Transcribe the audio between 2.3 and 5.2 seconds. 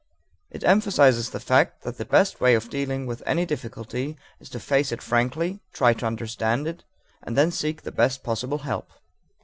way of dealing with any difficulty is to face it